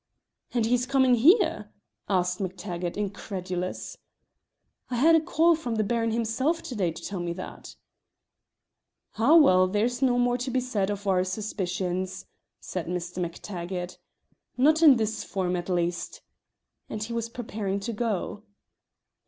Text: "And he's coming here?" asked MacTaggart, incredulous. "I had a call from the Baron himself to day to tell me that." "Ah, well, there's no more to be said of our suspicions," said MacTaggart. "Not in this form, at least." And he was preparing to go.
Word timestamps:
"And 0.51 0.65
he's 0.65 0.87
coming 0.87 1.13
here?" 1.13 1.69
asked 2.09 2.39
MacTaggart, 2.39 2.97
incredulous. 2.97 3.99
"I 4.89 4.95
had 4.95 5.15
a 5.15 5.21
call 5.21 5.53
from 5.53 5.75
the 5.75 5.83
Baron 5.83 6.09
himself 6.09 6.63
to 6.63 6.75
day 6.75 6.89
to 6.91 7.03
tell 7.05 7.19
me 7.19 7.33
that." 7.33 7.75
"Ah, 9.19 9.35
well, 9.35 9.67
there's 9.67 10.01
no 10.01 10.17
more 10.17 10.39
to 10.39 10.49
be 10.49 10.59
said 10.59 10.89
of 10.89 11.05
our 11.05 11.23
suspicions," 11.23 12.25
said 12.59 12.87
MacTaggart. 12.87 13.99
"Not 14.57 14.81
in 14.81 14.95
this 14.95 15.23
form, 15.23 15.55
at 15.55 15.69
least." 15.69 16.23
And 16.89 17.03
he 17.03 17.13
was 17.13 17.29
preparing 17.29 17.79
to 17.81 17.93
go. 17.93 18.41